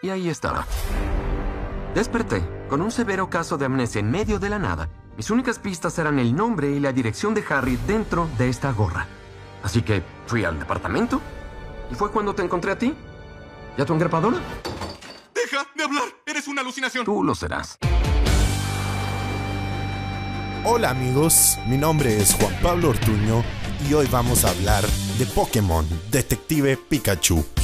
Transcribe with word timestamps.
Y 0.00 0.10
ahí 0.10 0.28
estaba. 0.28 0.66
Desperté 1.94 2.42
con 2.68 2.82
un 2.82 2.90
severo 2.90 3.28
caso 3.28 3.58
de 3.58 3.64
amnesia 3.66 4.00
en 4.00 4.10
medio 4.10 4.38
de 4.38 4.48
la 4.48 4.58
nada. 4.58 4.88
Mis 5.16 5.30
únicas 5.30 5.58
pistas 5.58 5.98
eran 5.98 6.18
el 6.18 6.36
nombre 6.36 6.70
y 6.70 6.78
la 6.78 6.92
dirección 6.92 7.34
de 7.34 7.44
Harry 7.48 7.76
dentro 7.86 8.28
de 8.38 8.48
esta 8.48 8.70
gorra. 8.72 9.06
Así 9.62 9.82
que 9.82 10.02
fui 10.26 10.44
al 10.44 10.58
departamento 10.58 11.20
y 11.90 11.94
fue 11.94 12.12
cuando 12.12 12.34
te 12.34 12.42
encontré 12.42 12.70
a 12.72 12.78
ti. 12.78 12.94
¿Ya 13.76 13.84
tu 13.84 13.94
engrapadora? 13.94 14.38
¡Deja 15.34 15.66
de 15.74 15.84
hablar! 15.84 16.04
¡Eres 16.26 16.46
una 16.46 16.60
alucinación! 16.60 17.04
Tú 17.04 17.24
lo 17.24 17.34
serás. 17.34 17.78
Hola 20.64 20.90
amigos, 20.90 21.58
mi 21.66 21.78
nombre 21.78 22.18
es 22.18 22.34
Juan 22.34 22.54
Pablo 22.62 22.90
Ortuño 22.90 23.42
y 23.88 23.94
hoy 23.94 24.06
vamos 24.10 24.44
a 24.44 24.50
hablar 24.50 24.84
de 25.18 25.26
Pokémon 25.26 25.86
Detective 26.10 26.76
Pikachu. 26.76 27.57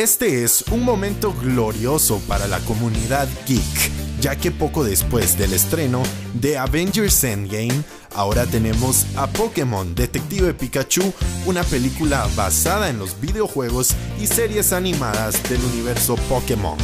Este 0.00 0.44
es 0.44 0.64
un 0.70 0.82
momento 0.82 1.34
glorioso 1.34 2.22
para 2.26 2.48
la 2.48 2.58
comunidad 2.60 3.28
geek, 3.46 3.92
ya 4.18 4.34
que 4.34 4.50
poco 4.50 4.82
después 4.82 5.36
del 5.36 5.52
estreno 5.52 6.02
de 6.32 6.56
Avengers 6.56 7.22
Endgame, 7.22 7.82
ahora 8.14 8.46
tenemos 8.46 9.04
a 9.16 9.26
Pokémon 9.26 9.94
Detective 9.94 10.54
Pikachu, 10.54 11.12
una 11.44 11.64
película 11.64 12.26
basada 12.34 12.88
en 12.88 12.98
los 12.98 13.20
videojuegos 13.20 13.94
y 14.18 14.26
series 14.26 14.72
animadas 14.72 15.42
del 15.50 15.62
universo 15.62 16.16
Pokémon. 16.30 16.78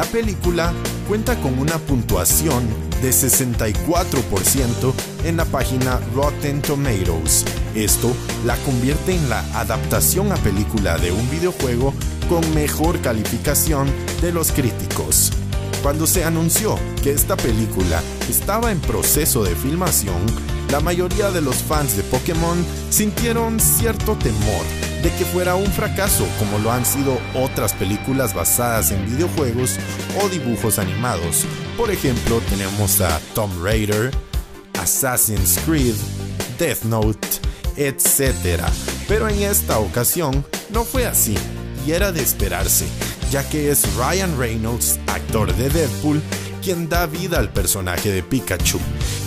La 0.00 0.06
película 0.06 0.72
cuenta 1.06 1.38
con 1.42 1.58
una 1.58 1.76
puntuación 1.76 2.66
de 3.02 3.10
64% 3.10 4.94
en 5.24 5.36
la 5.36 5.44
página 5.44 6.00
Rotten 6.14 6.62
Tomatoes. 6.62 7.44
Esto 7.74 8.10
la 8.46 8.56
convierte 8.64 9.14
en 9.14 9.28
la 9.28 9.40
adaptación 9.60 10.32
a 10.32 10.36
película 10.36 10.96
de 10.96 11.12
un 11.12 11.28
videojuego 11.28 11.92
con 12.30 12.54
mejor 12.54 13.02
calificación 13.02 13.90
de 14.22 14.32
los 14.32 14.52
críticos. 14.52 15.32
Cuando 15.82 16.06
se 16.06 16.24
anunció 16.24 16.78
que 17.02 17.12
esta 17.12 17.36
película 17.36 18.00
estaba 18.30 18.72
en 18.72 18.80
proceso 18.80 19.44
de 19.44 19.54
filmación, 19.54 20.16
la 20.70 20.80
mayoría 20.80 21.30
de 21.30 21.40
los 21.40 21.56
fans 21.56 21.96
de 21.96 22.02
Pokémon 22.04 22.64
sintieron 22.90 23.58
cierto 23.58 24.16
temor 24.16 24.64
de 25.02 25.10
que 25.12 25.24
fuera 25.24 25.54
un 25.56 25.66
fracaso 25.66 26.26
como 26.38 26.58
lo 26.58 26.70
han 26.70 26.84
sido 26.84 27.18
otras 27.34 27.72
películas 27.72 28.34
basadas 28.34 28.90
en 28.92 29.04
videojuegos 29.06 29.76
o 30.22 30.28
dibujos 30.28 30.78
animados. 30.78 31.44
Por 31.76 31.90
ejemplo, 31.90 32.40
tenemos 32.50 33.00
a 33.00 33.20
Tomb 33.34 33.52
Raider, 33.62 34.10
Assassin's 34.80 35.58
Creed, 35.64 35.94
Death 36.58 36.82
Note, 36.84 37.26
etc. 37.76 38.62
Pero 39.08 39.28
en 39.28 39.42
esta 39.42 39.78
ocasión 39.78 40.44
no 40.70 40.84
fue 40.84 41.06
así, 41.06 41.34
y 41.86 41.92
era 41.92 42.12
de 42.12 42.22
esperarse, 42.22 42.86
ya 43.30 43.48
que 43.48 43.70
es 43.70 43.82
Ryan 43.96 44.38
Reynolds, 44.38 45.00
actor 45.06 45.54
de 45.56 45.70
Deadpool, 45.70 46.20
quien 46.62 46.88
da 46.88 47.06
vida 47.06 47.38
al 47.38 47.52
personaje 47.52 48.10
de 48.10 48.22
Pikachu. 48.22 48.78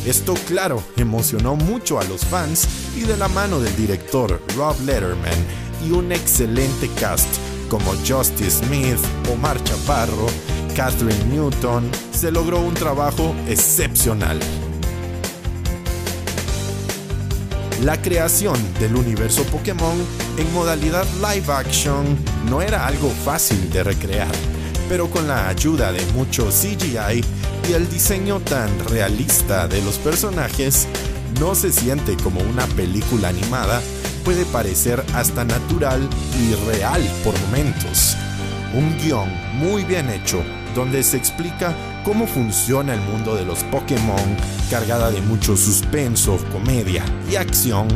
Esto, 0.05 0.33
claro, 0.47 0.83
emocionó 0.97 1.55
mucho 1.55 1.99
a 1.99 2.03
los 2.03 2.25
fans 2.25 2.67
y 2.95 3.01
de 3.01 3.17
la 3.17 3.27
mano 3.27 3.59
del 3.59 3.75
director 3.75 4.41
Rob 4.55 4.79
Letterman 4.81 5.33
y 5.85 5.91
un 5.91 6.11
excelente 6.11 6.89
cast 6.99 7.27
como 7.69 7.93
Justice 8.07 8.63
Smith, 8.63 8.99
Omar 9.31 9.61
Chaparro, 9.63 10.27
Catherine 10.75 11.25
Newton, 11.25 11.89
se 12.11 12.31
logró 12.31 12.59
un 12.59 12.73
trabajo 12.73 13.33
excepcional. 13.47 14.39
La 17.83 18.01
creación 18.01 18.55
del 18.79 18.95
universo 18.95 19.43
Pokémon 19.45 19.97
en 20.37 20.53
modalidad 20.53 21.05
live 21.15 21.51
action 21.51 22.17
no 22.49 22.61
era 22.61 22.87
algo 22.87 23.09
fácil 23.09 23.69
de 23.71 23.83
recrear, 23.83 24.31
pero 24.93 25.09
con 25.09 25.27
la 25.27 25.47
ayuda 25.47 25.91
de 25.91 26.05
mucho 26.13 26.49
CGI 26.49 27.25
y 27.67 27.73
el 27.73 27.89
diseño 27.89 28.39
tan 28.41 28.69
realista 28.89 29.67
de 29.67 29.81
los 29.81 29.97
personajes, 29.97 30.87
no 31.39 31.55
se 31.55 31.71
siente 31.71 32.15
como 32.17 32.41
una 32.41 32.67
película 32.67 33.29
animada, 33.29 33.81
puede 34.23 34.45
parecer 34.45 35.03
hasta 35.15 35.45
natural 35.45 36.07
y 36.39 36.53
real 36.69 37.01
por 37.23 37.33
momentos. 37.39 38.15
Un 38.75 38.95
guion 38.99 39.31
muy 39.55 39.83
bien 39.83 40.11
hecho, 40.11 40.43
donde 40.75 41.01
se 41.01 41.17
explica 41.17 41.73
cómo 42.05 42.27
funciona 42.27 42.93
el 42.93 43.01
mundo 43.01 43.35
de 43.35 43.45
los 43.45 43.63
Pokémon, 43.63 44.37
cargada 44.69 45.09
de 45.09 45.21
mucho 45.21 45.57
suspenso, 45.57 46.37
comedia 46.51 47.03
y 47.31 47.37
acción, 47.37 47.87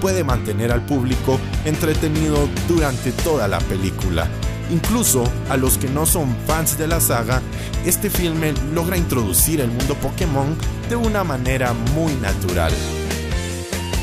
puede 0.00 0.24
mantener 0.24 0.72
al 0.72 0.84
público 0.84 1.38
entretenido 1.64 2.48
durante 2.66 3.12
toda 3.12 3.46
la 3.46 3.60
película. 3.60 4.28
Incluso 4.70 5.24
a 5.48 5.56
los 5.56 5.78
que 5.78 5.88
no 5.88 6.06
son 6.06 6.34
fans 6.46 6.78
de 6.78 6.86
la 6.86 7.00
saga, 7.00 7.42
este 7.84 8.08
filme 8.08 8.54
logra 8.72 8.96
introducir 8.96 9.60
el 9.60 9.68
mundo 9.68 9.94
Pokémon 9.96 10.56
de 10.88 10.96
una 10.96 11.24
manera 11.24 11.72
muy 11.94 12.12
natural. 12.14 12.72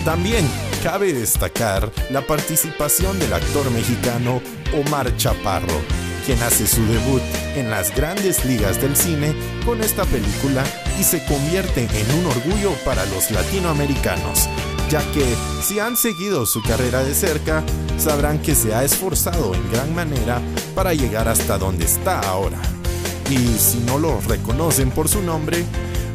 También 0.04 0.48
cabe 0.84 1.14
destacar 1.14 1.92
la 2.12 2.22
participación 2.22 3.18
del 3.20 3.34
actor 3.34 3.70
mexicano 3.72 4.42
Omar 4.74 5.16
Chaparro, 5.18 5.82
quien 6.26 6.42
hace 6.44 6.68
su 6.68 6.86
debut 6.86 7.22
en 7.56 7.70
las 7.70 7.96
grandes 7.96 8.44
ligas 8.46 8.82
del 8.82 8.96
cine 8.96 9.34
con 9.66 9.82
esta 9.82 10.04
película 10.06 10.64
y 11.00 11.04
se 11.04 11.26
convierte 11.26 11.88
en 11.92 12.20
un 12.20 12.26
orgullo 12.26 12.74
para 12.84 13.06
los 13.06 13.32
latinoamericanos, 13.32 14.50
ya 14.90 15.02
que 15.12 15.36
si 15.62 15.80
han 15.80 15.98
seguido 15.98 16.46
su 16.46 16.62
carrera 16.62 17.04
de 17.04 17.14
cerca, 17.14 17.64
sabrán 17.98 18.42
que 18.42 18.56
se 18.56 18.74
ha 18.74 18.84
esforzado 18.84 19.54
en 19.54 19.72
gran 19.72 19.94
manera 19.94 20.42
para 20.76 20.94
llegar 20.94 21.28
hasta 21.28 21.58
donde 21.58 21.86
está 21.86 22.20
ahora. 22.22 22.60
Y 23.30 23.38
si 23.58 23.80
no 23.80 23.98
lo 23.98 24.22
reconocen 24.22 24.92
por 24.92 25.10
su 25.10 25.22
nombre, 25.22 25.66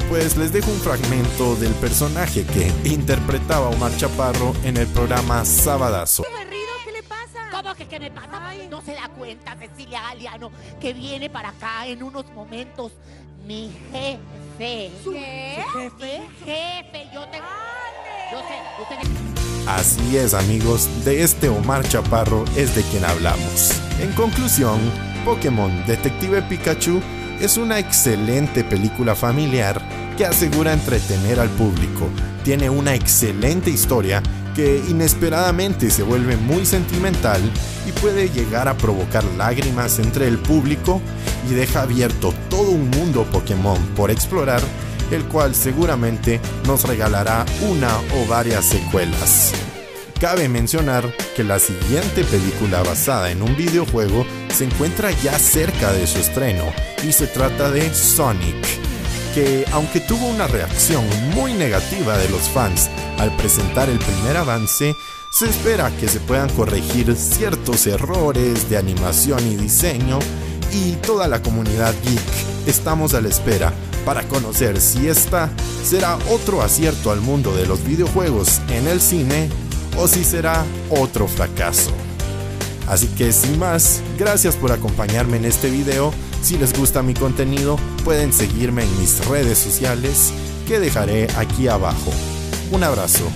pues 0.09 0.37
les 0.37 0.53
dejo 0.53 0.71
un 0.71 0.81
fragmento 0.81 1.55
del 1.57 1.73
personaje 1.75 2.45
que 2.47 2.73
interpretaba 2.89 3.69
Omar 3.69 3.95
Chaparro 3.97 4.55
en 4.65 4.79
el 4.79 4.87
programa 4.87 5.45
Sabadazo. 5.45 6.25
¿Qué 6.85 6.93
le 6.93 7.03
pasa? 7.03 7.51
¿Cómo 7.51 7.75
que 7.75 7.87
qué 7.87 8.01
me 8.01 8.11
pasa? 8.11 8.53
No 8.71 8.81
se 8.81 8.93
da 8.95 9.09
cuenta, 9.09 9.55
Cecilia 9.59 10.01
Galeano, 10.03 10.51
que 10.81 10.95
viene 10.95 11.29
para 11.29 11.51
acá 11.51 11.87
en 11.87 12.03
unos 12.03 12.25
momentos 12.33 12.93
mi 13.47 13.71
jefe. 13.91 14.91
Jefe? 15.05 16.23
jefe, 16.45 17.02
Así 19.67 20.17
es 20.17 20.35
amigos, 20.35 20.89
de 21.05 21.23
este 21.23 21.49
Omar 21.49 21.87
Chaparro 21.89 22.45
es 22.57 22.75
de 22.75 22.83
quien 22.83 23.05
hablamos. 23.05 23.73
En 24.01 24.13
conclusión, 24.13 24.79
Pokémon 25.25 25.71
Detective 25.87 26.43
Pikachu 26.43 27.01
es 27.41 27.57
una 27.57 27.79
excelente 27.79 28.65
película 28.65 29.15
familiar 29.15 29.81
que 30.17 30.27
asegura 30.27 30.73
entretener 30.73 31.41
al 31.41 31.49
público. 31.51 32.09
Tiene 32.45 32.71
una 32.71 32.95
excelente 32.95 33.71
historia 33.71 34.23
que 34.55 34.83
inesperadamente 34.89 35.91
se 35.91 36.03
vuelve 36.03 36.37
muy 36.37 36.67
sentimental 36.67 37.41
y 37.87 37.93
puede 37.93 38.29
llegar 38.29 38.69
a 38.69 38.77
provocar 38.77 39.25
lágrimas 39.37 39.99
entre 39.99 40.29
el 40.29 40.39
público 40.39 41.01
y 41.51 41.55
deja 41.55 41.83
abierto 41.83 42.35
todo 42.51 42.71
un 42.71 42.91
mundo 42.91 43.25
Pokémon 43.33 43.79
por 43.97 44.11
explorar, 44.11 44.61
el 45.13 45.25
cual 45.27 45.55
seguramente 45.55 46.41
nos 46.67 46.85
regalará 46.85 47.45
una 47.61 47.91
o 48.17 48.27
varias 48.27 48.65
secuelas. 48.65 49.53
Cabe 50.21 50.49
mencionar 50.49 51.13
que 51.37 51.45
la 51.45 51.59
siguiente 51.59 52.25
película 52.25 52.83
basada 52.83 53.31
en 53.31 53.43
un 53.43 53.57
videojuego 53.57 54.25
se 54.55 54.65
encuentra 54.65 55.11
ya 55.11 55.39
cerca 55.39 55.93
de 55.93 56.07
su 56.07 56.19
estreno 56.19 56.65
y 57.07 57.13
se 57.13 57.27
trata 57.27 57.71
de 57.71 57.93
Sonic 57.93 58.83
que 59.35 59.65
aunque 59.73 60.01
tuvo 60.01 60.27
una 60.27 60.47
reacción 60.47 61.05
muy 61.35 61.55
negativa 61.55 62.19
de 62.19 62.29
los 62.29 62.43
fans 62.51 62.91
al 63.19 63.35
presentar 63.37 63.89
el 63.89 63.99
primer 63.99 64.37
avance, 64.37 64.95
se 65.31 65.47
espera 65.47 65.91
que 65.99 66.07
se 66.07 66.21
puedan 66.21 66.51
corregir 66.51 67.17
ciertos 67.17 67.87
errores 67.87 68.69
de 68.69 68.77
animación 68.77 69.41
y 69.51 69.57
diseño 69.57 70.19
y 70.71 70.93
toda 70.97 71.29
la 71.29 71.41
comunidad 71.43 71.95
geek 72.05 72.69
estamos 72.69 73.15
a 73.15 73.23
la 73.23 73.29
espera 73.29 73.73
para 74.05 74.23
conocer 74.29 74.81
si 74.81 75.09
esta 75.09 75.51
será 75.85 76.19
otro 76.31 76.63
acierto 76.63 77.11
al 77.11 77.21
mundo 77.21 77.55
de 77.55 77.67
los 77.67 77.85
videojuegos 77.85 78.61
en 78.69 78.87
el 78.87 79.01
cine 79.01 79.49
o 79.99 80.09
si 80.09 80.25
será 80.25 80.65
otro 80.91 81.29
fracaso. 81.29 81.93
Así 82.89 83.07
que 83.09 83.33
sin 83.33 83.59
más, 83.59 84.01
gracias 84.19 84.57
por 84.57 84.73
acompañarme 84.73 85.37
en 85.37 85.45
este 85.45 85.71
video 85.71 86.13
si 86.43 86.59
les 86.59 86.77
gusta 86.77 87.05
mi 87.05 87.15
contenido, 87.15 87.79
pueden 88.05 88.33
seguirme 88.33 88.83
en 88.83 89.01
mis 89.01 89.25
redes 89.29 89.59
sociales 89.59 90.33
que 90.67 90.81
dejaré 90.81 91.29
aquí 91.37 91.69
abajo. 91.69 92.11
Un 92.73 92.83
abrazo. 92.83 93.31